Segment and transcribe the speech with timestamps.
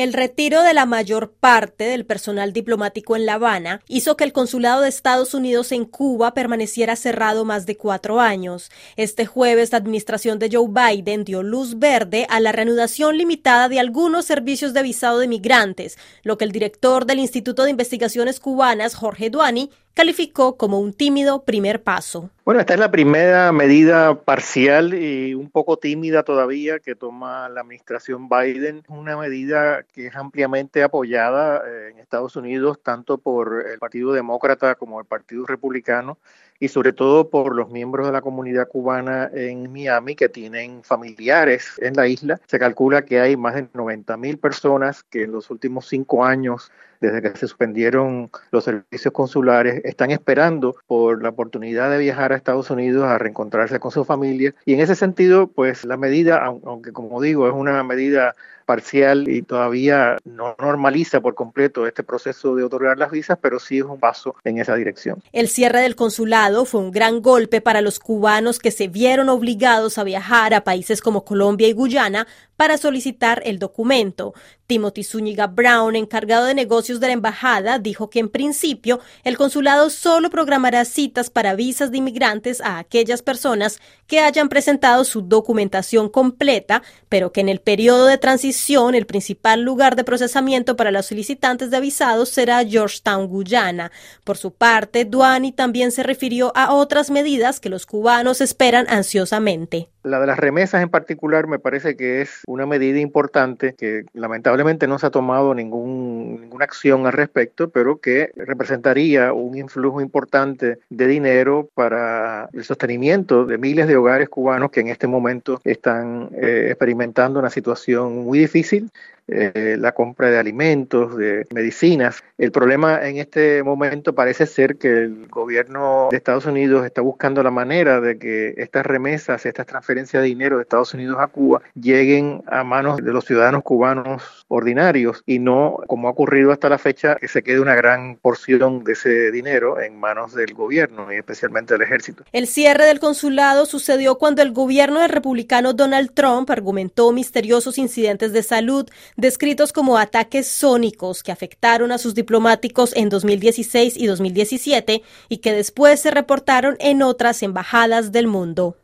[0.00, 4.32] El retiro de la mayor parte del personal diplomático en La Habana hizo que el
[4.32, 8.70] consulado de Estados Unidos en Cuba permaneciera cerrado más de cuatro años.
[8.96, 13.78] Este jueves, la administración de Joe Biden dio luz verde a la reanudación limitada de
[13.78, 18.94] algunos servicios de visado de migrantes, lo que el director del Instituto de Investigaciones Cubanas,
[18.94, 19.70] Jorge Duani,
[20.00, 22.30] calificó como un tímido primer paso.
[22.46, 27.60] Bueno, esta es la primera medida parcial y un poco tímida todavía que toma la
[27.60, 28.82] administración Biden.
[28.88, 34.74] Una medida que es ampliamente apoyada eh, en Estados Unidos tanto por el Partido Demócrata
[34.74, 36.16] como el Partido Republicano
[36.60, 41.72] y sobre todo por los miembros de la comunidad cubana en Miami que tienen familiares
[41.78, 42.38] en la isla.
[42.46, 46.70] Se calcula que hay más de 90 mil personas que en los últimos cinco años,
[47.00, 52.36] desde que se suspendieron los servicios consulares, están esperando por la oportunidad de viajar a
[52.36, 54.54] Estados Unidos a reencontrarse con su familia.
[54.64, 58.34] Y en ese sentido, pues la medida, aunque como digo, es una medida
[58.70, 63.78] parcial y todavía no normaliza por completo este proceso de otorgar las visas, pero sí
[63.78, 65.20] es un paso en esa dirección.
[65.32, 69.98] El cierre del consulado fue un gran golpe para los cubanos que se vieron obligados
[69.98, 74.34] a viajar a países como Colombia y Guyana para solicitar el documento.
[74.66, 79.90] Timothy Zúñiga Brown, encargado de negocios de la embajada, dijo que en principio el consulado
[79.90, 86.08] solo programará citas para visas de inmigrantes a aquellas personas que hayan presentado su documentación
[86.08, 88.59] completa, pero que en el periodo de transición
[88.94, 93.90] el principal lugar de procesamiento para los solicitantes de visados será Georgetown, Guyana.
[94.22, 99.88] Por su parte, Duani también se refirió a otras medidas que los cubanos esperan ansiosamente.
[100.02, 104.86] La de las remesas en particular me parece que es una medida importante que lamentablemente
[104.86, 110.78] no se ha tomado ningún, ninguna acción al respecto, pero que representaría un influjo importante
[110.88, 116.30] de dinero para el sostenimiento de miles de hogares cubanos que en este momento están
[116.32, 118.90] eh, experimentando una situación muy difícil
[119.32, 122.22] eh, la compra de alimentos, de medicinas.
[122.36, 127.42] El problema en este momento parece ser que el gobierno de Estados Unidos está buscando
[127.42, 131.62] la manera de que estas remesas, estas transferencias de dinero de Estados Unidos a Cuba
[131.74, 136.78] lleguen a manos de los ciudadanos cubanos ordinarios y no, como ha ocurrido hasta la
[136.78, 141.16] fecha, que se quede una gran porción de ese dinero en manos del gobierno y
[141.16, 142.24] especialmente del ejército.
[142.32, 148.32] El cierre del consulado sucedió cuando el gobierno del republicano Donald Trump argumentó misteriosos incidentes
[148.32, 148.88] de salud
[149.20, 155.52] descritos como ataques sónicos que afectaron a sus diplomáticos en 2016 y 2017 y que
[155.52, 158.79] después se reportaron en otras embajadas del mundo.